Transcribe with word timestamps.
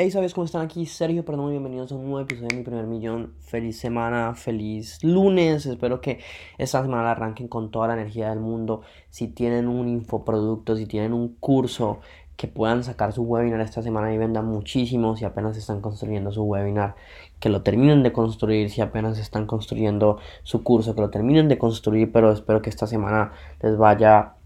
Hey, 0.00 0.12
¿sabes 0.12 0.32
cómo 0.32 0.44
están 0.44 0.62
aquí? 0.62 0.86
Sergio, 0.86 1.24
perdón, 1.24 1.50
bienvenidos 1.50 1.90
a 1.90 1.96
un 1.96 2.04
nuevo 2.04 2.20
episodio 2.20 2.46
de 2.50 2.56
Mi 2.58 2.62
Primer 2.62 2.86
Millón. 2.86 3.34
Feliz 3.40 3.80
semana, 3.80 4.32
feliz 4.36 5.02
lunes. 5.02 5.66
Espero 5.66 6.00
que 6.00 6.20
esta 6.56 6.82
semana 6.82 7.10
arranquen 7.10 7.48
con 7.48 7.72
toda 7.72 7.88
la 7.88 7.94
energía 7.94 8.30
del 8.30 8.38
mundo. 8.38 8.82
Si 9.10 9.26
tienen 9.26 9.66
un 9.66 9.88
infoproducto, 9.88 10.76
si 10.76 10.86
tienen 10.86 11.12
un 11.12 11.34
curso 11.40 11.98
que 12.36 12.46
puedan 12.46 12.84
sacar 12.84 13.12
su 13.12 13.24
webinar 13.24 13.60
esta 13.60 13.82
semana 13.82 14.14
y 14.14 14.18
vendan 14.18 14.46
muchísimo. 14.46 15.16
Si 15.16 15.24
apenas 15.24 15.56
están 15.56 15.80
construyendo 15.80 16.30
su 16.30 16.44
webinar, 16.44 16.94
que 17.40 17.48
lo 17.48 17.62
terminen 17.62 18.04
de 18.04 18.12
construir. 18.12 18.70
Si 18.70 18.80
apenas 18.80 19.18
están 19.18 19.46
construyendo 19.46 20.20
su 20.44 20.62
curso, 20.62 20.94
que 20.94 21.00
lo 21.00 21.10
terminen 21.10 21.48
de 21.48 21.58
construir. 21.58 22.12
Pero 22.12 22.30
espero 22.30 22.62
que 22.62 22.70
esta 22.70 22.86
semana 22.86 23.32
les 23.60 23.76
vaya 23.76 24.36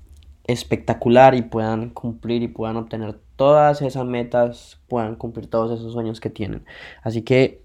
espectacular 0.44 1.34
y 1.34 1.42
puedan 1.42 1.90
cumplir 1.90 2.42
y 2.42 2.48
puedan 2.48 2.76
obtener 2.76 3.20
todas 3.36 3.82
esas 3.82 4.04
metas, 4.06 4.80
puedan 4.88 5.16
cumplir 5.16 5.48
todos 5.48 5.78
esos 5.78 5.92
sueños 5.92 6.20
que 6.20 6.30
tienen. 6.30 6.64
Así 7.02 7.22
que, 7.22 7.64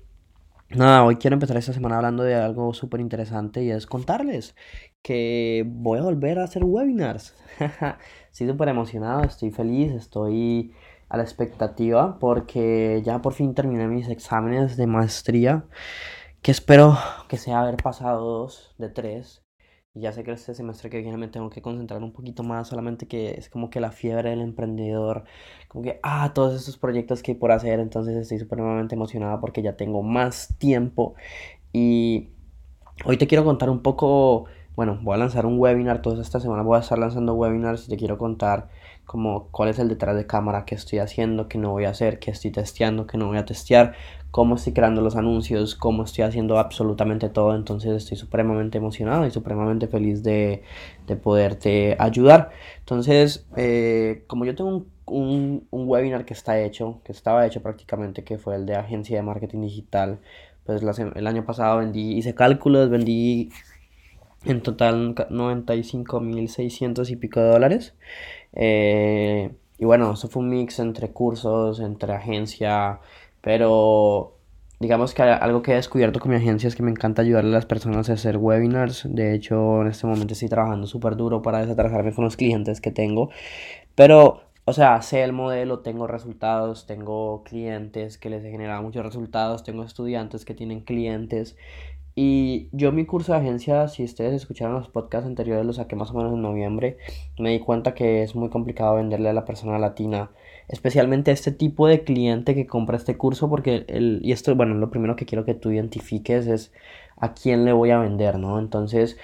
nada, 0.70 1.04
hoy 1.04 1.18
quiero 1.18 1.36
empezar 1.36 1.58
esta 1.58 1.74
semana 1.74 1.98
hablando 1.98 2.24
de 2.24 2.36
algo 2.36 2.74
súper 2.74 3.00
interesante 3.02 3.64
y 3.64 3.72
es 3.72 3.86
contarles 3.88 4.56
que 5.02 5.66
voy 5.68 6.00
a 6.00 6.04
volver 6.04 6.40
a 6.40 6.44
hacer 6.44 6.64
webinars. 6.64 7.36
estoy 8.32 8.48
súper 8.48 8.70
emocionado, 8.70 9.24
estoy 9.24 9.52
feliz, 9.52 9.92
estoy 9.92 10.74
a 11.10 11.18
la 11.18 11.24
expectativa 11.24 12.20
porque 12.20 13.02
ya 13.06 13.22
por 13.22 13.34
fin 13.34 13.54
terminé 13.54 13.88
mis 13.88 14.10
exámenes 14.10 14.78
de 14.78 14.88
maestría 14.88 15.66
que 16.42 16.52
espero 16.52 16.98
que 17.30 17.38
sea 17.38 17.62
haber 17.62 17.78
pasado 17.78 18.26
dos 18.26 18.76
de 18.78 18.90
tres 18.90 19.47
ya 20.00 20.12
sé 20.12 20.24
que 20.24 20.32
este 20.32 20.54
semestre 20.54 20.90
que 20.90 21.02
viene 21.02 21.18
me 21.18 21.28
tengo 21.28 21.50
que 21.50 21.62
concentrar 21.62 22.04
un 22.04 22.12
poquito 22.12 22.44
más, 22.44 22.68
solamente 22.68 23.08
que 23.08 23.32
es 23.32 23.50
como 23.50 23.70
que 23.70 23.80
la 23.80 23.92
fiebre 23.92 24.30
del 24.32 24.42
emprendedor, 24.42 25.24
como 25.68 25.84
que, 25.84 26.00
ah, 26.04 26.32
todos 26.34 26.56
estos 26.56 26.78
proyectos 26.78 27.24
que 27.24 27.32
hay 27.32 27.38
por 27.38 27.52
hacer, 27.52 27.80
entonces 27.80 28.16
estoy 28.16 28.40
supremamente 28.40 28.96
emocionada 28.96 29.40
porque 29.40 29.62
ya 29.62 29.76
tengo 29.78 30.04
más 30.04 30.56
tiempo. 30.58 31.16
Y 31.74 32.30
hoy 33.06 33.18
te 33.18 33.28
quiero 33.28 33.44
contar 33.46 33.70
un 33.70 33.82
poco, 33.82 34.46
bueno, 34.76 35.00
voy 35.04 35.16
a 35.16 35.18
lanzar 35.18 35.46
un 35.46 35.60
webinar, 35.60 36.02
toda 36.02 36.22
esta 36.22 36.40
semana 36.40 36.64
voy 36.64 36.78
a 36.78 36.82
estar 36.82 37.00
lanzando 37.00 37.34
webinars 37.36 37.88
y 37.88 37.90
te 37.90 37.98
quiero 37.98 38.18
contar 38.18 38.70
como 39.08 39.48
cuál 39.52 39.70
es 39.70 39.80
el 39.80 39.88
detrás 39.88 40.16
de 40.18 40.28
cámara 40.28 40.66
que 40.66 40.76
estoy 40.76 41.00
haciendo, 41.00 41.48
que 41.48 41.58
no 41.58 41.72
voy 41.72 41.86
a 41.86 41.92
hacer, 41.92 42.20
que 42.20 42.30
estoy 42.30 42.52
testeando, 42.52 43.08
que 43.08 43.18
no 43.18 43.28
voy 43.28 43.38
a 43.38 43.46
testear, 43.46 43.96
cómo 44.32 44.56
estoy 44.56 44.74
creando 44.74 45.02
los 45.02 45.16
anuncios, 45.16 45.76
cómo 45.76 46.04
estoy 46.04 46.26
haciendo 46.26 46.60
absolutamente 46.60 47.30
todo. 47.30 47.56
Entonces 47.56 47.94
estoy 47.96 48.18
supremamente 48.18 48.78
emocionado 48.78 49.26
y 49.26 49.32
supremamente 49.32 49.88
feliz 49.88 50.24
de, 50.24 50.64
de 51.08 51.16
poderte 51.16 51.96
ayudar. 52.00 52.52
Entonces, 52.80 53.48
eh, 53.56 54.26
como 54.28 54.44
yo 54.44 54.56
tengo 54.56 54.86
un, 55.06 55.68
un, 55.72 55.90
webinar 55.90 56.26
que 56.26 56.34
está 56.34 56.60
hecho, 56.60 57.00
que 57.06 57.14
estaba 57.14 57.46
hecho 57.48 57.62
prácticamente, 57.64 58.26
que 58.26 58.38
fue 58.38 58.56
el 58.56 58.66
de 58.66 58.76
agencia 58.76 59.16
de 59.16 59.24
marketing 59.24 59.62
digital, 59.62 60.20
pues 60.66 60.82
el 61.16 61.28
año 61.28 61.46
pasado 61.46 61.78
vendí, 61.78 62.18
hice 62.18 62.36
cálculos, 62.36 62.90
vendí 62.90 63.52
en 64.46 64.62
total 64.62 65.16
95.600 65.16 67.10
y 67.10 67.16
pico 67.16 67.40
de 67.40 67.50
dólares. 67.50 67.96
Eh, 68.54 69.52
y 69.78 69.86
bueno, 69.86 70.14
eso 70.14 70.28
fue 70.28 70.42
un 70.42 70.50
mix 70.50 70.80
entre 70.80 71.12
cursos, 71.12 71.80
entre 71.80 72.14
agencia, 72.14 73.00
pero 73.42 74.38
digamos 74.80 75.14
que 75.14 75.24
algo 75.24 75.62
que 75.62 75.72
he 75.72 75.76
descubierto 75.76 76.20
con 76.20 76.32
mi 76.32 76.38
agencia 76.38 76.68
es 76.68 76.76
que 76.76 76.84
me 76.84 76.92
encanta 76.92 77.22
ayudarle 77.22 77.52
a 77.52 77.54
las 77.54 77.66
personas 77.66 78.10
a 78.10 78.14
hacer 78.14 78.38
webinars. 78.38 79.08
De 79.10 79.34
hecho, 79.34 79.82
en 79.82 79.88
este 79.88 80.08
momento 80.08 80.34
estoy 80.34 80.50
trabajando 80.50 80.88
súper 80.88 81.16
duro 81.16 81.42
para 81.42 81.60
desatrasarme 81.60 82.14
con 82.14 82.26
los 82.26 82.38
clientes 82.38 82.82
que 82.82 82.92
tengo. 82.92 83.30
Pero, 83.96 84.42
o 84.66 84.74
sea, 84.74 85.02
sé 85.02 85.24
el 85.24 85.34
modelo, 85.34 85.80
tengo 85.80 86.08
resultados, 86.08 86.86
tengo 86.88 87.44
clientes 87.44 88.18
que 88.18 88.30
les 88.30 88.44
he 88.46 88.52
generado 88.52 88.84
muchos 88.84 89.06
resultados, 89.06 89.64
tengo 89.64 89.84
estudiantes 89.84 90.46
que 90.46 90.54
tienen 90.54 90.82
clientes 90.82 91.56
y 92.20 92.68
yo 92.72 92.92
mi 92.92 93.06
curso 93.06 93.32
de 93.32 93.38
agencia, 93.38 93.88
si 93.88 94.04
ustedes 94.04 94.34
escucharon 94.34 94.74
los 94.74 94.90
podcasts 94.90 95.28
anteriores, 95.28 95.64
lo 95.64 95.72
saqué 95.72 95.96
más 95.96 96.10
o 96.10 96.16
menos 96.16 96.34
en 96.34 96.42
noviembre, 96.42 96.98
me 97.38 97.52
di 97.52 97.60
cuenta 97.60 97.94
que 97.94 98.24
es 98.24 98.34
muy 98.34 98.50
complicado 98.50 98.96
venderle 98.96 99.30
a 99.30 99.34
la 99.34 99.46
persona 99.46 99.78
latina, 99.78 100.32
especialmente 100.68 101.30
a 101.30 101.36
este 101.36 101.52
tipo 101.52 101.86
de 101.86 102.04
cliente 102.04 102.56
que 102.56 102.66
compra 102.66 102.98
este 102.98 103.18
curso, 103.18 103.52
porque 103.52 103.86
el, 103.88 104.22
y 104.24 104.32
esto, 104.32 104.56
bueno, 104.56 104.74
lo 104.74 104.90
primero 104.90 105.16
que 105.16 105.28
quiero 105.28 105.46
que 105.46 105.54
tú 105.54 105.70
identifiques 105.70 106.48
es 106.48 106.74
a 107.18 107.36
quién 107.36 107.66
le 107.66 107.74
voy 107.74 107.92
a 107.92 108.00
vender, 108.00 108.40
¿no? 108.40 108.58
Entonces, 108.58 109.16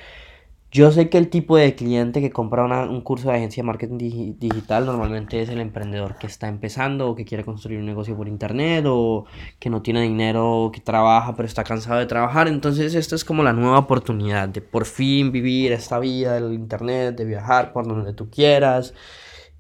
yo 0.73 0.91
sé 0.91 1.07
que 1.07 1.19
el 1.19 1.29
tipo 1.29 1.55
de 1.55 1.75
cliente 1.75 2.19
que 2.19 2.31
compra 2.31 2.65
un 2.65 3.01
curso 3.01 3.29
de 3.29 3.35
agencia 3.35 3.61
de 3.61 3.67
marketing 3.67 4.35
digital 4.39 4.87
normalmente 4.87 5.39
es 5.39 5.49
el 5.49 5.61
emprendedor 5.61 6.17
que 6.17 6.25
está 6.25 6.47
empezando 6.47 7.09
o 7.09 7.15
que 7.15 7.25
quiere 7.25 7.45
construir 7.45 7.79
un 7.79 7.85
negocio 7.85 8.17
por 8.17 8.27
internet 8.27 8.83
o 8.87 9.27
que 9.59 9.69
no 9.69 9.83
tiene 9.83 10.01
dinero, 10.01 10.71
que 10.73 10.81
trabaja 10.81 11.35
pero 11.35 11.45
está 11.45 11.63
cansado 11.63 11.99
de 11.99 12.07
trabajar. 12.07 12.47
Entonces 12.47 12.95
esta 12.95 13.13
es 13.13 13.23
como 13.23 13.43
la 13.43 13.53
nueva 13.53 13.77
oportunidad 13.77 14.49
de 14.49 14.61
por 14.61 14.85
fin 14.85 15.31
vivir 15.31 15.71
esta 15.73 15.99
vida 15.99 16.33
del 16.33 16.53
internet, 16.53 17.15
de 17.15 17.25
viajar 17.25 17.71
por 17.71 17.87
donde 17.87 18.13
tú 18.13 18.31
quieras 18.31 18.95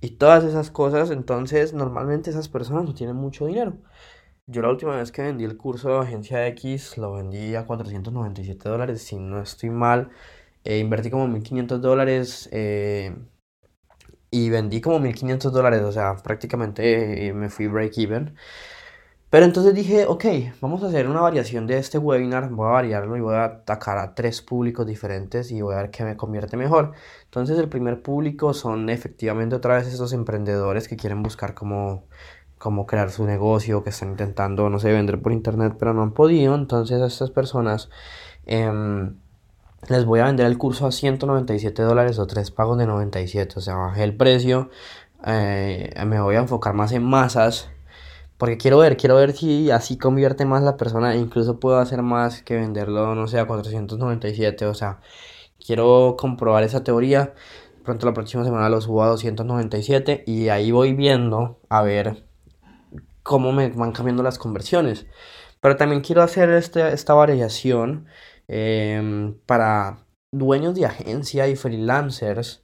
y 0.01 0.11
todas 0.17 0.43
esas 0.43 0.71
cosas. 0.71 1.11
Entonces 1.11 1.73
normalmente 1.73 2.31
esas 2.31 2.49
personas 2.49 2.85
no 2.85 2.95
tienen 2.95 3.17
mucho 3.17 3.45
dinero. 3.45 3.77
Yo 4.47 4.63
la 4.63 4.69
última 4.69 4.95
vez 4.95 5.11
que 5.11 5.21
vendí 5.21 5.43
el 5.43 5.57
curso 5.57 5.89
de 5.89 5.99
agencia 6.07 6.47
X 6.47 6.97
lo 6.97 7.13
vendí 7.13 7.53
a 7.53 7.67
497 7.67 8.67
dólares, 8.67 9.03
si 9.03 9.17
no 9.17 9.39
estoy 9.39 9.69
mal 9.69 10.09
eh, 10.63 10.79
invertí 10.79 11.09
como 11.09 11.27
1500 11.27 11.81
dólares 11.81 12.49
eh, 12.51 13.15
y 14.31 14.49
vendí 14.49 14.81
como 14.81 14.99
1500 14.99 15.53
dólares, 15.53 15.81
o 15.83 15.91
sea, 15.91 16.15
prácticamente 16.17 17.27
eh, 17.27 17.33
me 17.33 17.49
fui 17.49 17.67
break 17.67 17.97
even. 17.97 18.35
Pero 19.29 19.45
entonces 19.45 19.73
dije, 19.73 20.05
ok, 20.05 20.25
vamos 20.61 20.83
a 20.83 20.87
hacer 20.87 21.07
una 21.07 21.21
variación 21.21 21.65
de 21.65 21.77
este 21.79 21.97
webinar, 21.97 22.49
voy 22.51 22.67
a 22.67 22.71
variarlo 22.71 23.17
y 23.17 23.21
voy 23.21 23.35
a 23.35 23.45
atacar 23.45 23.97
a 23.97 24.13
tres 24.13 24.41
públicos 24.43 24.85
diferentes 24.85 25.51
y 25.51 25.61
voy 25.61 25.73
a 25.73 25.77
ver 25.77 25.91
qué 25.91 26.03
me 26.03 26.15
convierte 26.15 26.55
mejor. 26.55 26.93
Entonces 27.25 27.57
el 27.57 27.67
primer 27.67 28.03
público 28.03 28.53
son 28.53 28.89
efectivamente 28.89 29.55
otra 29.55 29.75
vez 29.77 29.87
esos 29.87 30.13
emprendedores 30.13 30.87
que 30.87 30.97
quieren 30.97 31.23
buscar 31.23 31.55
cómo, 31.55 32.05
cómo 32.59 32.85
crear 32.85 33.09
su 33.11 33.25
negocio, 33.25 33.83
que 33.83 33.89
están 33.89 34.09
intentando, 34.11 34.69
no 34.69 34.79
sé, 34.79 34.91
vender 34.91 35.21
por 35.21 35.31
internet, 35.31 35.75
pero 35.79 35.93
no 35.95 36.03
han 36.03 36.13
podido. 36.13 36.55
Entonces 36.55 37.01
a 37.01 37.07
estas 37.07 37.31
personas... 37.31 37.89
Em, 38.45 39.17
les 39.89 40.05
voy 40.05 40.19
a 40.19 40.25
vender 40.25 40.45
el 40.45 40.57
curso 40.57 40.85
a 40.85 40.91
197 40.91 41.81
dólares 41.81 42.19
o 42.19 42.27
tres 42.27 42.51
pagos 42.51 42.77
de 42.77 42.85
97. 42.85 43.55
O 43.57 43.61
sea, 43.61 43.75
bajé 43.75 44.03
el 44.03 44.15
precio. 44.15 44.69
Eh, 45.25 45.93
me 46.05 46.19
voy 46.21 46.35
a 46.35 46.39
enfocar 46.39 46.73
más 46.73 46.91
en 46.91 47.03
masas. 47.03 47.69
Porque 48.37 48.57
quiero 48.57 48.79
ver, 48.79 48.97
quiero 48.97 49.15
ver 49.15 49.33
si 49.33 49.71
así 49.71 49.97
convierte 49.97 50.45
más 50.45 50.63
la 50.63 50.77
persona. 50.77 51.15
Incluso 51.15 51.59
puedo 51.59 51.77
hacer 51.79 52.01
más 52.01 52.41
que 52.43 52.55
venderlo, 52.55 53.15
no 53.15 53.27
sé, 53.27 53.39
a 53.39 53.45
497. 53.47 54.65
O 54.65 54.73
sea, 54.73 54.99
quiero 55.65 56.15
comprobar 56.17 56.63
esa 56.63 56.83
teoría. 56.83 57.33
Pronto 57.83 58.05
la 58.05 58.13
próxima 58.13 58.43
semana 58.45 58.69
lo 58.69 58.81
subo 58.81 59.03
a 59.03 59.07
297. 59.07 60.23
Y 60.27 60.49
ahí 60.49 60.71
voy 60.71 60.93
viendo 60.93 61.59
a 61.69 61.81
ver 61.83 62.25
cómo 63.23 63.51
me 63.51 63.69
van 63.69 63.91
cambiando 63.91 64.23
las 64.23 64.37
conversiones. 64.37 65.07
Pero 65.61 65.77
también 65.77 66.01
quiero 66.01 66.21
hacer 66.21 66.49
este, 66.49 66.93
esta 66.93 67.13
variación 67.13 68.07
Em, 68.47 69.35
para 69.45 70.05
dueños 70.31 70.75
de 70.75 70.85
agencia 70.85 71.47
y 71.47 71.55
freelancers 71.55 72.63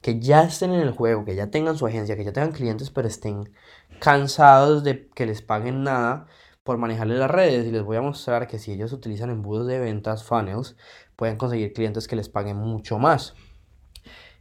que 0.00 0.18
ya 0.20 0.42
estén 0.42 0.72
en 0.72 0.80
el 0.80 0.92
juego, 0.92 1.24
que 1.24 1.34
ya 1.34 1.50
tengan 1.50 1.76
su 1.76 1.86
agencia, 1.86 2.16
que 2.16 2.24
ya 2.24 2.32
tengan 2.32 2.52
clientes, 2.52 2.90
pero 2.90 3.06
estén 3.08 3.52
cansados 4.00 4.82
de 4.84 5.08
que 5.10 5.26
les 5.26 5.42
paguen 5.42 5.84
nada 5.84 6.26
por 6.62 6.78
manejarles 6.78 7.18
las 7.18 7.30
redes. 7.30 7.66
Y 7.66 7.70
les 7.70 7.82
voy 7.82 7.96
a 7.98 8.02
mostrar 8.02 8.48
que 8.48 8.58
si 8.58 8.72
ellos 8.72 8.92
utilizan 8.92 9.30
embudos 9.30 9.66
de 9.66 9.78
ventas, 9.78 10.24
funnels, 10.24 10.76
pueden 11.16 11.36
conseguir 11.36 11.72
clientes 11.72 12.08
que 12.08 12.16
les 12.16 12.28
paguen 12.28 12.56
mucho 12.56 12.98
más. 12.98 13.34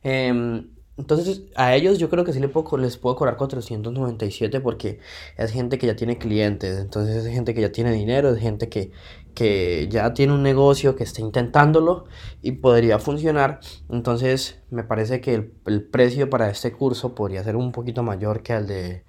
Em, 0.01 0.73
entonces, 0.99 1.43
a 1.55 1.75
ellos 1.75 1.97
yo 1.97 2.09
creo 2.09 2.25
que 2.25 2.33
sí 2.33 2.41
les 2.41 2.51
puedo, 2.51 2.77
les 2.77 2.97
puedo 2.97 3.15
cobrar 3.15 3.37
497 3.37 4.59
porque 4.59 4.99
es 5.37 5.51
gente 5.51 5.77
que 5.77 5.87
ya 5.87 5.95
tiene 5.95 6.17
clientes, 6.17 6.77
entonces 6.77 7.25
es 7.25 7.33
gente 7.33 7.53
que 7.53 7.61
ya 7.61 7.71
tiene 7.71 7.93
dinero, 7.93 8.29
es 8.31 8.41
gente 8.41 8.67
que, 8.67 8.91
que 9.33 9.87
ya 9.89 10.13
tiene 10.13 10.33
un 10.33 10.43
negocio, 10.43 10.97
que 10.97 11.05
está 11.05 11.21
intentándolo 11.21 12.03
y 12.41 12.51
podría 12.51 12.99
funcionar. 12.99 13.61
Entonces, 13.89 14.59
me 14.71 14.83
parece 14.83 15.21
que 15.21 15.35
el, 15.35 15.83
precio 15.83 16.29
para 16.29 16.49
este 16.49 16.73
curso 16.73 17.15
podría 17.15 17.45
ser 17.45 17.55
un 17.55 17.71
poquito 17.71 18.03
mayor 18.03 18.43
que 18.43 18.53
el 18.53 18.67
de 18.67 19.05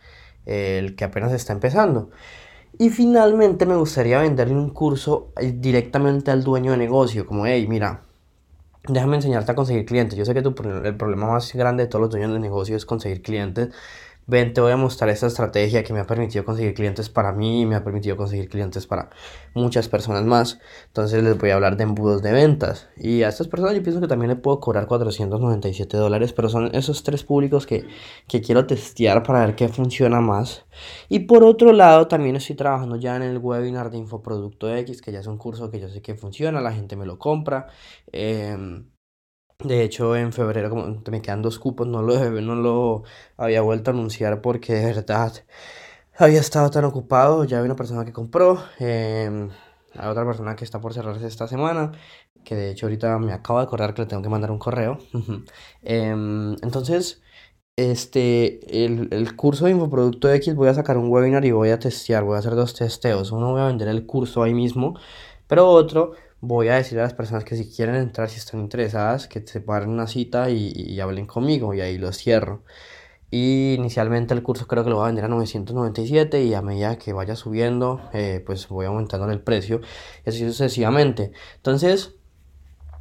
el 0.47 0.95
que 0.97 1.05
apenas 1.05 1.33
está 1.33 1.53
empezando. 1.53 2.11
Y 2.79 2.91
finalmente 2.91 3.67
me 3.67 3.77
gustaría 3.77 4.21
venderle 4.21 4.55
un 4.55 4.71
curso 4.71 5.33
eh, 5.41 5.53
directamente 5.57 6.31
al 6.31 6.45
dueño 6.45 6.73
de 6.73 6.79
negocio, 6.79 7.27
como, 7.27 7.47
hey, 7.47 7.67
mira, 7.69 8.05
déjame 8.85 9.17
enseñarte 9.17 9.53
a 9.53 9.55
conseguir 9.55 9.85
clientes. 9.87 10.17
Yo 10.19 10.25
sé 10.25 10.35
que 10.35 10.43
tu, 10.43 10.55
el 10.85 10.97
problema 10.97 11.27
más 11.29 11.53
grande 11.55 11.85
de 11.85 11.89
todos 11.89 12.03
los 12.03 12.11
dueños 12.11 12.33
de 12.33 12.39
negocio 12.41 12.77
es 12.77 12.87
conseguir 12.87 13.23
clientes. 13.23 13.71
Ven, 14.31 14.55
te 14.55 14.61
voy 14.61 14.73
a 14.73 14.77
mostrar 14.77 15.11
esta 15.11 15.27
estrategia 15.27 15.83
que 15.83 15.93
me 15.93 16.01
ha 16.01 16.07
permitido 16.07 16.45
conseguir 16.45 16.73
clientes 16.75 17.09
para 17.11 17.33
mí 17.33 17.67
me 17.67 17.75
ha 17.75 17.85
permitido 17.85 18.17
conseguir 18.17 18.49
clientes 18.49 18.87
para 18.87 19.11
muchas 19.55 19.89
personas 19.89 20.25
más. 20.25 20.59
Entonces 20.87 21.23
les 21.23 21.37
voy 21.37 21.51
a 21.51 21.57
hablar 21.57 21.77
de 21.77 21.83
embudos 21.85 22.23
de 22.23 22.33
ventas. 22.33 22.89
Y 22.97 23.23
a 23.25 23.29
estas 23.29 23.49
personas 23.49 23.75
yo 23.75 23.83
pienso 23.83 24.01
que 24.01 24.09
también 24.09 24.31
le 24.31 24.37
puedo 24.37 24.61
cobrar 24.61 24.87
497 24.87 25.97
dólares, 25.97 26.33
pero 26.33 26.49
son 26.49 26.71
esos 26.75 27.03
tres 27.03 27.25
públicos 27.25 27.67
que, 27.67 27.87
que 28.29 28.41
quiero 28.41 28.67
testear 28.67 29.23
para 29.23 29.45
ver 29.45 29.57
qué 29.57 29.69
funciona 29.69 30.21
más. 30.21 30.65
Y 31.09 31.21
por 31.21 31.45
otro 31.45 31.73
lado, 31.73 32.07
también 32.09 32.37
estoy 32.37 32.57
trabajando 32.57 32.97
ya 32.97 33.17
en 33.17 33.23
el 33.23 33.39
webinar 33.39 33.91
de 33.91 33.99
Infoproducto 33.99 34.75
X, 34.77 35.03
que 35.03 35.13
ya 35.13 35.21
es 35.21 35.27
un 35.27 35.39
curso 35.39 35.71
que 35.71 35.81
yo 35.81 35.89
sé 35.89 36.01
que 36.01 36.15
funciona, 36.15 36.61
la 36.61 36.73
gente 36.73 36.97
me 36.97 37.07
lo 37.07 37.19
compra. 37.19 37.67
Eh, 38.13 38.57
de 39.63 39.83
hecho, 39.83 40.17
en 40.17 40.33
febrero 40.33 40.71
como 40.71 41.03
me 41.11 41.23
quedan 41.23 41.43
dos 41.43 41.59
cupos, 41.59 41.87
no 41.87 42.03
lo, 42.03 42.19
no 42.41 42.55
lo 42.55 43.03
había 43.37 43.63
vuelto 43.63 43.91
a 43.91 43.95
anunciar 43.95 44.41
porque 44.41 44.75
de 44.75 44.87
verdad 44.87 45.33
había 46.19 46.41
estado 46.41 46.71
tan 46.71 46.85
ocupado. 46.85 47.45
Ya 47.45 47.59
hay 47.59 47.65
una 47.65 47.77
persona 47.77 48.05
que 48.05 48.13
compró, 48.13 48.63
em, 48.79 49.51
hay 49.95 50.09
otra 50.09 50.25
persona 50.27 50.57
que 50.57 50.65
está 50.65 50.81
por 50.81 50.95
cerrarse 50.95 51.27
esta 51.27 51.49
semana, 51.49 51.93
que 52.45 52.55
de 52.57 52.71
hecho 52.71 52.87
ahorita 52.87 53.19
me 53.19 53.33
acabo 53.33 53.59
de 53.59 53.67
acordar 53.67 53.95
que 53.95 54.03
le 54.03 54.09
tengo 54.09 54.23
que 54.23 54.29
mandar 54.29 54.51
un 54.51 54.59
correo. 54.59 54.99
Em, 55.83 56.57
entonces, 56.63 57.23
este, 57.77 58.85
el, 58.85 59.09
el 59.13 59.37
curso 59.37 59.65
de 59.67 59.73
Infoproducto 59.73 60.31
X 60.33 60.55
voy 60.55 60.69
a 60.69 60.75
sacar 60.75 60.99
un 60.99 61.09
webinar 61.11 61.45
y 61.45 61.53
voy 61.53 61.71
a 61.71 61.79
testear, 61.79 62.25
voy 62.25 62.37
a 62.37 62.39
hacer 62.41 62.55
dos 62.55 62.75
testeos. 62.75 63.33
Uno 63.33 63.53
voy 63.53 63.61
a 63.63 63.67
vender 63.67 63.89
el 63.89 64.07
curso 64.07 64.43
ahí 64.43 64.55
mismo, 64.55 64.99
pero 65.47 65.69
otro 65.69 66.13
voy 66.41 66.69
a 66.69 66.77
decir 66.77 66.99
a 66.99 67.03
las 67.03 67.15
personas 67.15 67.45
que 67.45 67.57
si 67.57 67.69
quieren 67.71 67.97
entrar, 67.97 68.29
si 68.31 68.39
están 68.39 68.61
interesadas, 68.61 69.29
que 69.29 69.47
se 69.47 69.61
paren 69.61 69.91
una 69.91 70.07
cita 70.07 70.51
y, 70.51 70.99
hablen 71.01 71.27
conmigo 71.27 71.75
y 71.75 71.81
ahí 71.81 71.99
lo 71.99 72.13
cierro. 72.13 72.63
Y 73.31 73.75
inicialmente 73.75 74.35
el 74.35 74.43
curso 74.43 74.67
creo 74.67 74.83
que 74.85 74.91
lo 74.91 74.97
voy 74.97 75.05
a 75.05 75.07
vender 75.07 75.25
a 75.27 75.29
997 75.29 76.43
y 76.43 76.55
a 76.55 76.63
medida 76.63 76.99
que 76.99 77.13
vaya 77.13 77.37
subiendo, 77.37 78.01
eh, 78.13 78.43
pues 78.45 78.69
voy 78.69 78.87
aumentando 78.87 79.31
el 79.31 79.41
precio 79.41 79.81
y 80.27 80.31
así 80.31 80.41
sucesivamente. 80.41 81.33
Entonces, 81.57 82.17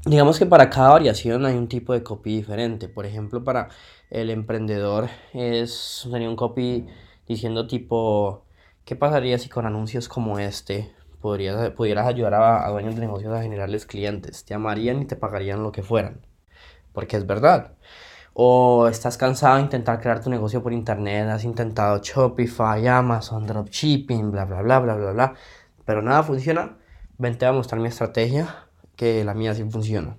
digamos 0.06 0.38
que 0.40 0.46
para 0.46 0.70
cada 0.70 0.92
variación 0.92 1.46
hay 1.46 1.56
un 1.58 1.68
tipo 1.68 1.94
de 1.94 2.04
copy 2.04 2.38
diferente. 2.38 2.90
Por 2.90 3.06
ejemplo, 3.06 3.44
para 3.44 3.70
el 4.10 4.30
emprendedor 4.30 5.10
es, 5.34 6.08
sería 6.12 6.30
un 6.30 6.36
copy 6.36 6.88
diciendo 7.28 7.68
tipo, 7.68 8.44
¿qué 8.86 8.96
pasaría 8.96 9.38
si 9.40 9.50
con 9.50 9.66
anuncios 9.66 10.08
como 10.08 10.40
este 10.40 10.92
podrías, 11.22 11.72
pudieras 11.72 12.08
ayudar 12.08 12.34
a, 12.36 12.70
dueños 12.70 12.96
de 12.96 13.02
negocios 13.02 13.34
a 13.34 13.42
generarles 13.42 13.86
clientes. 13.86 14.46
Te 14.46 14.54
amarían 14.54 15.02
y 15.02 15.06
te 15.06 15.16
pagarían 15.16 15.64
lo 15.64 15.72
que 15.72 15.84
fueran. 15.84 16.26
Porque 16.94 17.18
es 17.18 17.28
verdad. 17.28 17.74
O 18.34 18.88
estás 18.88 19.18
cansado 19.18 19.58
de 19.58 19.64
intentar 19.64 20.00
crear 20.02 20.22
tu 20.24 20.30
negocio 20.30 20.64
por 20.64 20.74
internet, 20.74 21.28
has 21.30 21.44
intentado 21.44 22.00
Shopify, 22.02 22.88
Amazon, 22.88 23.48
dropshipping, 23.48 24.32
bla, 24.32 24.46
bla, 24.46 24.62
bla, 24.62 24.80
bla, 24.80 24.96
bla, 24.96 25.12
bla. 25.12 25.34
Pero 25.86 26.02
nada 26.02 26.24
funciona. 26.24 26.78
Vente 27.18 27.46
a 27.46 27.52
mostrar 27.52 27.82
mi 27.82 27.90
estrategia, 27.90 28.68
que 28.96 29.24
la 29.26 29.34
mía 29.34 29.54
sí 29.54 29.64
funciona. 29.70 30.18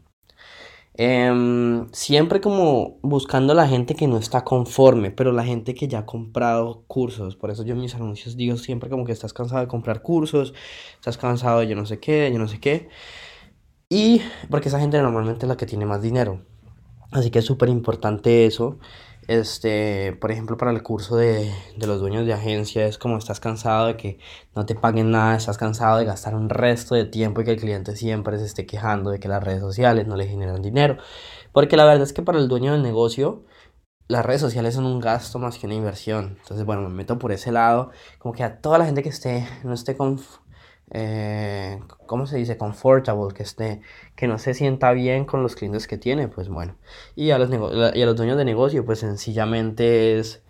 Em, 1.02 1.88
siempre 1.92 2.42
como 2.42 2.98
buscando 3.00 3.54
la 3.54 3.66
gente 3.66 3.94
que 3.94 4.06
no 4.06 4.18
está 4.18 4.44
conforme, 4.44 5.10
pero 5.10 5.32
la 5.32 5.44
gente 5.44 5.74
que 5.74 5.88
ya 5.88 6.00
ha 6.00 6.04
comprado 6.04 6.84
cursos. 6.88 7.36
Por 7.36 7.50
eso 7.50 7.64
yo 7.64 7.72
en 7.72 7.80
mis 7.80 7.94
anuncios 7.94 8.36
digo 8.36 8.58
siempre 8.58 8.90
como 8.90 9.06
que 9.06 9.12
estás 9.12 9.32
cansado 9.32 9.62
de 9.62 9.66
comprar 9.66 10.02
cursos, 10.02 10.52
estás 10.96 11.16
cansado 11.16 11.60
de 11.60 11.68
yo 11.68 11.74
no 11.74 11.86
sé 11.86 12.00
qué, 12.00 12.30
yo 12.30 12.38
no 12.38 12.48
sé 12.48 12.60
qué. 12.60 12.90
Y 13.88 14.20
porque 14.50 14.68
esa 14.68 14.78
gente 14.78 15.00
normalmente 15.00 15.46
es 15.46 15.48
la 15.48 15.56
que 15.56 15.64
tiene 15.64 15.86
más 15.86 16.02
dinero. 16.02 16.42
Así 17.12 17.30
que 17.30 17.38
es 17.38 17.46
súper 17.46 17.70
importante 17.70 18.44
eso. 18.44 18.78
Este, 19.30 20.12
por 20.20 20.32
ejemplo, 20.32 20.56
para 20.56 20.72
el 20.72 20.82
curso 20.82 21.16
de, 21.16 21.54
de, 21.76 21.86
los 21.86 22.00
dueños 22.00 22.26
de 22.26 22.32
agencia 22.32 22.84
es 22.86 22.98
como 22.98 23.16
estás 23.16 23.38
cansado 23.38 23.86
de 23.86 23.96
que 23.96 24.18
no 24.56 24.66
te 24.66 24.74
paguen 24.74 25.12
nada, 25.12 25.36
estás 25.36 25.56
cansado 25.56 25.98
de 25.98 26.04
gastar 26.04 26.34
un 26.34 26.48
resto 26.48 26.96
de 26.96 27.04
tiempo 27.04 27.40
y 27.40 27.44
que 27.44 27.52
el 27.52 27.60
cliente 27.60 27.94
siempre 27.94 28.40
se 28.40 28.46
esté 28.46 28.66
quejando 28.66 29.12
de 29.12 29.20
que 29.20 29.28
las 29.28 29.40
redes 29.44 29.60
sociales 29.60 30.08
no 30.08 30.16
le 30.16 30.26
generan 30.26 30.62
dinero. 30.62 30.96
Porque 31.52 31.76
la 31.76 31.84
verdad 31.84 32.02
es 32.02 32.12
que 32.12 32.22
para 32.22 32.40
el 32.40 32.48
dueño 32.48 32.72
del 32.72 32.82
negocio, 32.82 33.44
las 34.08 34.26
redes 34.26 34.40
sociales 34.40 34.74
son 34.74 34.84
un 34.86 34.98
gasto 34.98 35.38
más 35.38 35.58
que 35.58 35.66
una 35.66 35.76
inversión. 35.76 36.38
Entonces, 36.42 36.66
bueno, 36.66 36.82
me 36.82 36.88
meto 36.88 37.16
por 37.20 37.30
ese 37.30 37.52
lado. 37.52 37.92
Como 38.18 38.34
que 38.34 38.42
a 38.42 38.60
toda 38.60 38.78
la 38.78 38.86
gente 38.86 39.04
que 39.04 39.10
esté, 39.10 39.46
no 39.62 39.74
esté 39.74 39.96
con 39.96 40.18
eh, 40.90 41.80
¿cómo 42.06 42.26
se 42.26 42.38
dice? 42.38 42.56
Comfortable, 42.56 43.34
que 43.34 43.42
esté, 43.42 43.80
que 44.16 44.26
no 44.26 44.38
se 44.38 44.54
sienta 44.54 44.92
bien 44.92 45.24
con 45.24 45.42
los 45.42 45.54
clientes 45.56 45.86
que 45.86 45.98
tiene, 45.98 46.28
pues 46.28 46.48
bueno. 46.48 46.76
Y 47.16 47.30
a 47.30 47.38
los, 47.38 47.50
y 47.50 48.02
a 48.02 48.06
los 48.06 48.16
dueños 48.16 48.36
de 48.36 48.44
negocio, 48.44 48.84
pues 48.84 49.00
sencillamente 49.00 50.18
es 50.18 50.42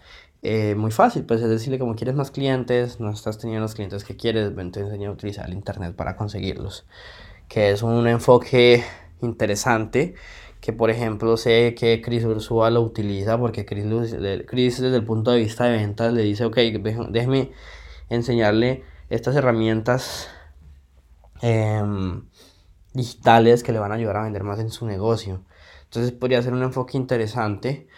eh, 0.42 0.74
muy 0.74 0.90
fácil, 0.90 1.24
pues 1.24 1.42
es 1.42 1.48
decirle 1.48 1.78
como 1.78 1.94
quieres 1.94 2.14
más 2.14 2.30
clientes, 2.30 3.00
no 3.00 3.10
estás 3.10 3.38
teniendo 3.38 3.62
los 3.62 3.74
clientes 3.74 4.04
que 4.04 4.16
quieres, 4.16 4.54
ven, 4.54 4.72
te 4.72 4.80
enseño 4.80 5.10
a 5.10 5.12
utilizar 5.12 5.46
el 5.46 5.54
internet 5.54 5.94
para 5.94 6.16
conseguirlos. 6.16 6.86
Que 7.48 7.70
es 7.70 7.82
un 7.82 8.06
enfoque 8.08 8.84
interesante 9.22 10.14
que 10.60 10.72
por 10.72 10.90
ejemplo 10.90 11.36
sé 11.36 11.74
que 11.74 12.02
Chris 12.02 12.24
Ursula 12.24 12.70
lo 12.70 12.82
utiliza 12.82 13.38
porque 13.38 13.64
Chris, 13.64 13.84
Chris 14.46 14.80
desde 14.80 14.96
el 14.96 15.04
punto 15.04 15.30
de 15.30 15.38
vista 15.38 15.64
de 15.64 15.78
ventas 15.78 16.12
le 16.12 16.22
dice, 16.22 16.44
ok, 16.44 16.56
déjeme 16.56 17.50
enseñarle 18.10 18.84
estas 19.10 19.36
herramientas 19.36 20.28
em, 21.42 22.28
digitales 22.94 23.62
que 23.62 23.72
le 23.72 23.78
van 23.78 23.92
a 23.92 23.96
ayudar 23.96 24.16
a 24.16 24.22
vender 24.22 24.44
más 24.44 24.60
en 24.60 24.70
su 24.70 24.86
negocio. 24.86 25.44
Entonces 25.84 26.12
podría 26.12 26.42
ser 26.42 26.52
un 26.52 26.62
enfoque 26.62 26.96
interesante. 26.96 27.88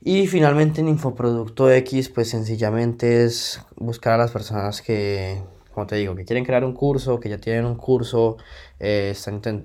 Y 0.00 0.26
finalmente 0.28 0.80
en 0.80 0.88
Infoproducto 0.88 1.70
X, 1.70 2.08
pues 2.08 2.30
sencillamente 2.30 3.24
es 3.24 3.60
buscar 3.76 4.14
a 4.14 4.18
las 4.18 4.30
personas 4.30 4.80
que, 4.80 5.42
como 5.78 5.86
te 5.86 5.94
digo, 5.94 6.16
que 6.16 6.24
quieren 6.24 6.44
crear 6.44 6.64
un 6.64 6.72
curso, 6.72 7.20
que 7.20 7.28
ya 7.28 7.38
tienen 7.38 7.64
un 7.64 7.76
curso, 7.76 8.36
eh, 8.80 9.14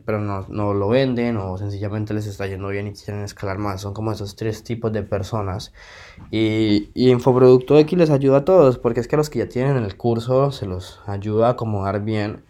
pero 0.05 0.19
no, 0.19 0.45
no, 0.47 0.75
lo 0.75 0.87
venden 0.87 1.37
o 1.37 1.57
sencillamente 1.57 2.13
les 2.13 2.27
está 2.27 2.45
yendo 2.45 2.67
bien 2.67 2.85
y 2.85 2.93
quieren 2.93 3.23
escalar 3.23 3.57
más. 3.57 3.81
Son 3.81 3.95
como 3.95 4.11
esos 4.11 4.35
tres 4.35 4.63
tipos 4.63 4.93
de 4.93 5.01
personas. 5.01 5.73
Y, 6.29 6.91
y 6.93 7.09
Infoproducto 7.09 7.79
X 7.79 7.97
les 7.97 8.11
ayuda 8.11 8.37
a 8.37 8.45
todos, 8.45 8.77
porque 8.77 8.99
es 8.99 9.07
que 9.07 9.15
a 9.15 9.17
los 9.17 9.31
que 9.31 9.39
ya 9.39 9.49
tienen 9.49 9.77
el 9.77 9.97
curso 9.97 10.51
se 10.51 10.67
los 10.67 11.01
ayuda 11.07 11.47
a 11.47 11.51
acomodar 11.53 12.03
bien 12.03 12.43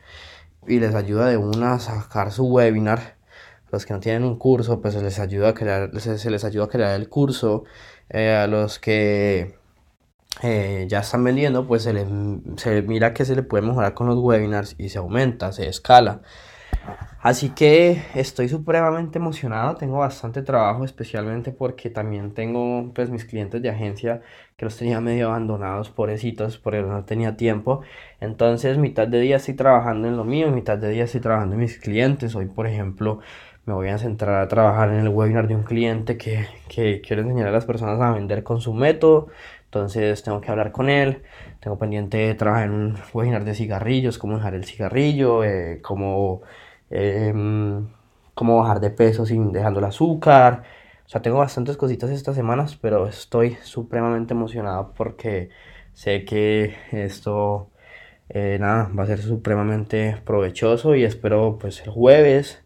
y 0.68 0.82
les 0.82 0.94
ayuda 0.94 1.28
de 1.28 1.38
una 1.38 1.76
a 1.76 1.80
sacar 1.80 2.34
su 2.34 2.44
webinar. 2.44 3.16
Los 3.72 3.86
que 3.86 3.94
no 3.94 4.02
tienen 4.02 4.26
un 4.26 4.38
curso, 4.38 4.82
pues 4.82 4.94
se 4.94 5.02
les 5.02 5.20
ayuda 5.20 5.50
a 5.50 5.54
crear, 5.54 5.90
se, 6.02 6.30
les 6.30 6.44
ayuda 6.44 6.66
a 6.66 6.68
crear 6.68 7.00
el 7.00 7.08
curso. 7.08 7.64
Eh, 8.10 8.36
a 8.36 8.46
los 8.48 8.78
que 8.80 9.56
eh, 10.42 10.86
ya 10.90 11.00
están 11.00 11.24
vendiendo, 11.24 11.68
pues 11.68 11.84
se, 11.84 11.94
le, 11.94 12.06
se 12.58 12.82
mira 12.82 13.14
que 13.14 13.26
se 13.26 13.36
le 13.36 13.44
puede 13.44 13.66
mejorar 13.66 13.94
con 13.94 14.08
los 14.08 14.18
webinars 14.18 14.76
y 14.78 14.90
se 14.90 14.98
aumenta, 14.98 15.52
se 15.52 15.68
escala. 15.68 16.22
Así 17.22 17.52
que 17.52 18.02
estoy 18.16 18.50
supremamente 18.50 19.18
emocionado, 19.18 19.76
tengo 19.76 20.00
bastante 20.00 20.42
trabajo, 20.42 20.84
especialmente 20.84 21.52
porque 21.54 21.90
también 21.90 22.34
tengo 22.34 22.92
pues 22.94 23.10
mis 23.10 23.24
clientes 23.24 23.62
de 23.62 23.70
agencia 23.70 24.22
que 24.58 24.66
los 24.66 24.76
tenía 24.76 25.00
medio 25.00 25.30
abandonados, 25.30 25.90
pobrecitos, 25.90 26.58
porque 26.58 26.82
no 26.82 27.06
tenía 27.06 27.38
tiempo. 27.38 27.82
Entonces, 28.20 28.78
mitad 28.78 29.08
de 29.08 29.22
día 29.22 29.38
estoy 29.38 29.54
trabajando 29.54 30.10
en 30.10 30.18
lo 30.18 30.26
mío, 30.26 30.52
mitad 30.52 30.78
de 30.78 30.90
día 30.90 31.06
estoy 31.06 31.22
trabajando 31.22 31.56
en 31.56 31.62
mis 31.62 31.80
clientes. 31.80 32.36
Hoy, 32.36 32.48
por 32.48 32.68
ejemplo, 32.68 33.20
me 33.66 33.74
voy 33.74 33.88
a 33.88 33.98
centrar 33.98 34.42
a 34.42 34.48
trabajar 34.50 34.90
en 34.90 35.00
el 35.00 35.08
webinar 35.10 35.48
de 35.48 35.56
un 35.56 35.64
cliente 35.64 36.18
que, 36.18 36.48
que 36.68 37.02
quiero 37.02 37.22
enseñar 37.22 37.48
a 37.48 37.52
las 37.52 37.66
personas 37.66 38.02
a 38.02 38.12
vender 38.12 38.44
con 38.44 38.60
su 38.60 38.74
método, 38.74 39.30
entonces 39.74 40.22
tengo 40.24 40.40
que 40.42 40.52
hablar 40.52 40.72
con 40.72 40.90
él. 40.90 41.24
Tengo 41.60 41.78
pendiente 41.80 42.34
trabajar 42.36 42.66
en 42.68 42.74
un 42.74 42.98
webinar 43.14 43.44
de 43.44 43.56
cigarrillos, 43.56 44.18
cómo 44.20 44.38
dejar 44.38 44.54
el 44.56 44.66
cigarrillo, 44.66 45.44
eh, 45.44 45.80
cómo, 45.82 46.42
em, 46.90 47.88
cómo 48.36 48.58
bajar 48.58 48.80
de 48.80 48.92
peso 48.92 49.26
sin 49.26 49.52
dejando 49.52 49.80
el 49.80 49.86
azúcar. 49.86 50.64
O 51.06 51.10
sea, 51.10 51.22
tengo 51.22 51.40
bastantes 51.40 51.78
cositas 51.78 52.10
estas 52.12 52.36
semanas, 52.36 52.78
pero 52.82 53.08
estoy 53.08 53.58
supremamente 53.64 54.34
emocionado 54.34 54.94
porque 54.96 55.50
sé 55.94 56.24
que 56.26 56.76
esto 56.92 57.72
eh, 58.30 58.58
nada, 58.60 58.90
va 58.98 59.04
a 59.04 59.08
ser 59.08 59.20
supremamente 59.20 60.18
provechoso 60.26 60.96
y 60.96 61.04
espero 61.04 61.58
pues 61.60 61.82
el 61.82 61.92
jueves 61.92 62.64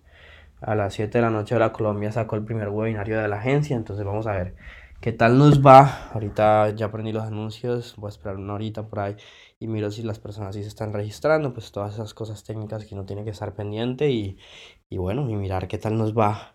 a 0.62 0.76
las 0.76 0.94
7 0.94 1.18
de 1.20 1.24
la 1.24 1.30
noche 1.30 1.56
de 1.56 1.60
la 1.60 1.72
Colombia 1.74 2.12
saco 2.12 2.36
el 2.36 2.46
primer 2.46 2.70
webinario 2.70 3.20
de 3.20 3.28
la 3.28 3.38
agencia, 3.38 3.76
entonces 3.76 4.06
vamos 4.06 4.28
a 4.28 4.34
ver 4.34 4.56
qué 5.01 5.12
tal 5.12 5.38
nos 5.38 5.66
va. 5.66 6.10
Ahorita 6.13 6.70
ya 6.75 6.88
aprendí 6.88 7.12
los 7.12 7.24
anuncios, 7.24 7.96
voy 7.98 8.08
a 8.10 8.12
esperar 8.12 8.38
una 8.38 8.54
horita 8.54 8.88
por 8.88 9.00
ahí 9.00 9.16
y 9.60 9.68
miro 9.68 9.92
si 9.92 10.04
las 10.04 10.20
personas 10.20 10.56
sí 10.56 10.62
se 10.62 10.68
están 10.70 10.94
registrando, 10.94 11.54
pues 11.54 11.72
todas 11.72 11.94
esas 11.96 12.13
cosas 12.13 12.44
técnicas 12.44 12.86
que 12.86 12.96
uno 12.96 13.06
tiene 13.06 13.24
que 13.24 13.32
estar 13.32 13.54
pendiente 13.56 14.10
y, 14.12 14.38
y 14.89 14.98
bueno, 14.98 15.30
y 15.30 15.36
mirar 15.36 15.68
qué 15.68 15.77
tal 15.77 15.98
nos 15.98 16.18
va. 16.18 16.54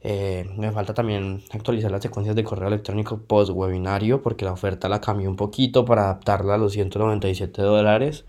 Eh, 0.00 0.46
me 0.56 0.70
falta 0.72 0.94
también 0.94 1.42
actualizar 1.52 1.90
las 1.90 2.02
secuencias 2.02 2.36
de 2.36 2.44
correo 2.44 2.68
electrónico 2.68 3.20
post 3.26 3.50
webinario 3.52 4.22
porque 4.22 4.44
la 4.44 4.52
oferta 4.52 4.88
la 4.88 5.00
cambié 5.00 5.28
un 5.28 5.36
poquito 5.36 5.84
para 5.84 6.04
adaptarla 6.04 6.54
a 6.54 6.58
los 6.58 6.72
197 6.74 7.62
dólares. 7.62 8.24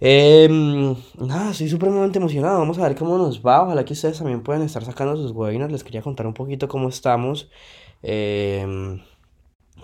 Em, 0.00 0.94
nada, 1.18 1.50
estoy 1.52 1.68
supremamente 1.68 2.18
emocionado. 2.18 2.58
Vamos 2.58 2.78
a 2.78 2.82
ver 2.88 2.96
cómo 2.96 3.16
nos 3.18 3.40
va. 3.44 3.62
Ojalá 3.62 3.84
que 3.84 3.94
ustedes 3.94 4.18
también 4.18 4.42
puedan 4.42 4.62
estar 4.62 4.84
sacando 4.84 5.16
sus 5.16 5.32
webinars. 5.32 5.72
Les 5.72 5.84
quería 5.84 6.02
contar 6.02 6.26
un 6.26 6.34
poquito 6.34 6.68
cómo 6.68 6.88
estamos. 6.88 7.50
Em, 8.02 9.00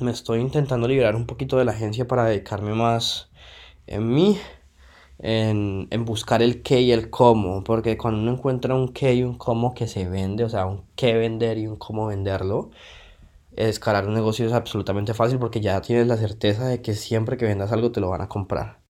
me 0.01 0.11
estoy 0.11 0.41
intentando 0.41 0.89
liberar 0.89 1.17
un 1.17 1.27
poquito 1.27 1.59
de 1.59 1.65
la 1.65 1.73
agencia 1.73 2.07
para 2.07 2.25
dedicarme 2.27 2.75
más 2.75 3.31
en 3.87 4.09
mí, 4.15 4.39
en, 5.21 5.89
en, 5.91 6.05
buscar 6.07 6.43
el 6.43 6.63
qué 6.63 6.81
y 6.83 6.93
el 6.93 7.11
cómo, 7.11 7.65
porque 7.65 7.99
cuando 7.99 8.23
uno 8.23 8.33
encuentra 8.33 8.75
un 8.75 8.89
qué 8.93 9.15
y 9.15 9.25
un 9.25 9.39
cómo 9.39 9.75
que 9.75 9.89
se 9.89 10.09
vende, 10.09 10.45
o 10.45 10.51
sea, 10.51 10.67
un 10.67 10.85
qué 10.97 11.15
vender 11.15 11.59
y 11.59 11.67
un 11.69 11.77
cómo 11.77 12.07
venderlo, 12.09 12.71
escalar 13.57 14.09
un 14.09 14.15
negocio 14.15 14.47
es 14.47 14.55
absolutamente 14.55 15.15
fácil 15.15 15.39
porque 15.41 15.61
ya 15.63 15.81
tienes 15.83 16.09
la 16.09 16.19
certeza 16.19 16.69
de 16.69 16.83
que 16.83 16.95
siempre 16.95 17.37
que 17.39 17.47
vendas 17.47 17.73
algo 17.73 17.93
te 17.93 18.01
lo 18.01 18.11
van 18.11 18.23
a 18.23 18.29
comprar. 18.31 18.82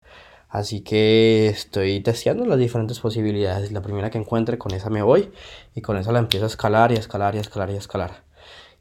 Así 0.53 0.83
que 0.83 1.49
estoy 1.49 2.01
testeando 2.01 2.45
las 2.45 2.59
diferentes 2.59 3.01
posibilidades. 3.01 3.73
La 3.73 3.81
primera 3.81 4.11
que 4.11 4.19
encuentre, 4.19 4.59
con 4.59 4.75
esa 4.75 4.91
me 4.91 5.01
voy 5.01 5.33
y 5.75 5.81
con 5.81 5.97
esa 5.97 6.13
la 6.13 6.19
empiezo 6.19 6.45
a 6.45 6.49
escalar 6.49 6.93
y 6.93 6.97
a 6.97 6.99
escalar 6.99 7.35
y 7.35 7.39
a 7.39 7.41
escalar 7.41 7.71
y 7.71 7.75
a 7.75 7.79
escalar. 7.79 8.25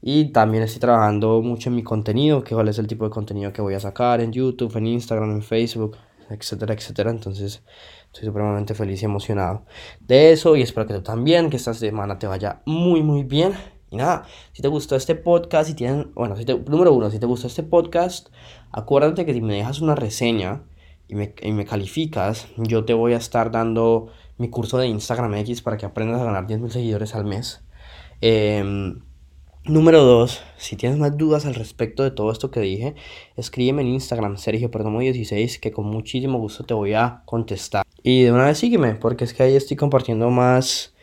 Y 0.01 0.33
también 0.33 0.63
estoy 0.63 0.81
trabajando 0.81 1.41
mucho 1.41 1.69
en 1.69 1.77
mi 1.77 1.83
contenido, 1.83 2.43
que 2.43 2.55
cuál 2.55 2.67
es 2.67 2.77
el 2.77 2.87
tipo 2.87 3.05
de 3.05 3.11
contenido 3.11 3.53
que 3.53 3.61
voy 3.61 3.73
a 3.73 3.79
sacar 3.79 4.19
en 4.19 4.33
YouTube, 4.33 4.75
en 4.75 4.87
Instagram, 4.87 5.31
en 5.31 5.43
Facebook, 5.43 5.95
etcétera, 6.29 6.73
etcétera. 6.73 7.09
Entonces 7.09 7.63
estoy 8.07 8.25
supremamente 8.25 8.73
feliz 8.73 9.01
y 9.01 9.05
emocionado 9.05 9.63
de 10.01 10.33
eso 10.33 10.57
y 10.57 10.63
espero 10.63 10.87
que 10.87 10.95
tú 10.95 11.03
también, 11.03 11.49
que 11.49 11.55
esta 11.55 11.73
semana 11.73 12.19
te 12.19 12.27
vaya 12.27 12.61
muy, 12.65 13.01
muy 13.01 13.23
bien. 13.23 13.53
Y 13.89 13.95
nada, 13.95 14.25
si 14.51 14.61
te 14.61 14.67
gustó 14.67 14.97
este 14.97 15.15
podcast, 15.15 15.69
si 15.69 15.75
tienen, 15.75 16.11
bueno, 16.15 16.35
si 16.35 16.43
te, 16.43 16.53
número 16.53 16.91
uno, 16.91 17.09
si 17.09 17.17
te 17.17 17.25
gustó 17.25 17.47
este 17.47 17.63
podcast, 17.63 18.27
acuérdate 18.73 19.25
que 19.25 19.33
si 19.33 19.39
me 19.39 19.55
dejas 19.55 19.79
una 19.79 19.95
reseña, 19.95 20.63
y 21.11 21.15
me, 21.15 21.33
y 21.41 21.51
me 21.51 21.65
calificas, 21.65 22.47
yo 22.55 22.85
te 22.85 22.93
voy 22.93 23.11
a 23.11 23.17
estar 23.17 23.51
dando 23.51 24.07
mi 24.37 24.49
curso 24.49 24.77
de 24.77 24.87
Instagram 24.87 25.33
X 25.35 25.61
para 25.61 25.75
que 25.75 25.85
aprendas 25.85 26.21
a 26.21 26.23
ganar 26.23 26.47
10.000 26.47 26.69
seguidores 26.69 27.15
al 27.15 27.25
mes. 27.25 27.61
Em, 28.21 29.01
número 29.65 30.05
2, 30.05 30.41
si 30.55 30.77
tienes 30.77 30.97
más 30.97 31.17
dudas 31.17 31.45
al 31.45 31.55
respecto 31.55 32.03
de 32.03 32.11
todo 32.11 32.31
esto 32.31 32.49
que 32.49 32.61
dije, 32.61 32.95
escríbeme 33.35 33.81
en 33.81 33.89
Instagram, 33.89 34.37
Sergio 34.37 34.71
Perdomo 34.71 35.01
16, 35.01 35.59
que 35.59 35.73
con 35.73 35.85
muchísimo 35.85 36.39
gusto 36.39 36.63
te 36.63 36.73
voy 36.73 36.93
a 36.93 37.23
contestar. 37.25 37.85
Y 38.01 38.23
de 38.23 38.31
una 38.31 38.45
vez 38.45 38.59
sígueme, 38.59 38.95
porque 38.95 39.25
es 39.25 39.33
que 39.33 39.43
ahí 39.43 39.55
estoy 39.57 39.75
compartiendo 39.75 40.29
más 40.29 40.95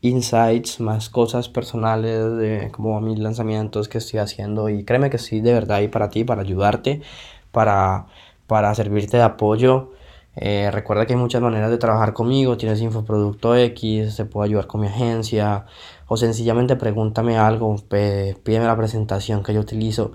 insights, 0.00 0.78
más 0.78 1.10
cosas 1.10 1.48
personales 1.48 2.36
de 2.36 2.70
como 2.70 3.00
mis 3.00 3.18
lanzamientos 3.18 3.88
que 3.88 3.98
estoy 3.98 4.20
haciendo. 4.20 4.68
Y 4.68 4.84
créeme 4.84 5.10
que 5.10 5.16
estoy 5.16 5.40
de 5.40 5.52
verdad 5.52 5.78
ahí 5.78 5.88
para 5.88 6.08
ti, 6.08 6.22
para 6.22 6.42
ayudarte, 6.42 7.02
para 7.50 8.06
para 8.46 8.74
servirte 8.74 9.16
de 9.16 9.22
apoyo. 9.22 9.92
Eh, 10.38 10.70
recuerda 10.70 11.06
que 11.06 11.14
hay 11.14 11.18
muchas 11.18 11.40
maneras 11.40 11.70
de 11.70 11.78
trabajar 11.78 12.12
conmigo. 12.12 12.56
Tienes 12.56 12.80
Infoproducto 12.82 13.56
X, 13.56 14.16
te 14.16 14.24
puedo 14.26 14.44
ayudar 14.44 14.66
con 14.66 14.82
mi 14.82 14.86
agencia. 14.86 15.66
O 16.08 16.16
sencillamente 16.16 16.76
pregúntame 16.76 17.38
algo, 17.38 17.76
pídeme 17.88 18.66
la 18.66 18.76
presentación 18.76 19.42
que 19.42 19.54
yo 19.54 19.60
utilizo. 19.60 20.12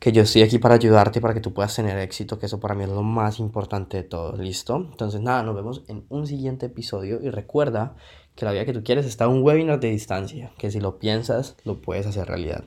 Que 0.00 0.12
yo 0.12 0.22
estoy 0.22 0.42
aquí 0.42 0.58
para 0.58 0.74
ayudarte 0.74 1.20
para 1.20 1.32
que 1.32 1.40
tú 1.40 1.54
puedas 1.54 1.74
tener 1.74 1.98
éxito, 1.98 2.38
que 2.38 2.46
eso 2.46 2.60
para 2.60 2.74
mí 2.74 2.84
es 2.84 2.90
lo 2.90 3.02
más 3.02 3.38
importante 3.38 3.96
de 3.98 4.02
todo. 4.02 4.36
¿Listo? 4.36 4.76
Entonces, 4.76 5.20
nada, 5.20 5.42
nos 5.42 5.54
vemos 5.54 5.84
en 5.88 6.04
un 6.10 6.26
siguiente 6.26 6.66
episodio. 6.66 7.20
Y 7.22 7.30
recuerda 7.30 7.96
que 8.34 8.44
la 8.44 8.52
vida 8.52 8.66
que 8.66 8.72
tú 8.72 8.82
quieres 8.84 9.06
está 9.06 9.28
un 9.28 9.42
webinar 9.42 9.80
de 9.80 9.90
distancia. 9.90 10.52
Que 10.58 10.70
si 10.70 10.80
lo 10.80 10.98
piensas, 10.98 11.56
lo 11.64 11.80
puedes 11.80 12.06
hacer 12.06 12.26
realidad. 12.26 12.64